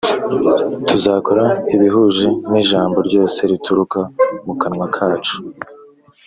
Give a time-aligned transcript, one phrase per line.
[0.87, 1.45] tuzakora
[1.75, 3.99] ibihuje n ijambo ryose rituruka
[4.45, 5.37] mu kanwa kacu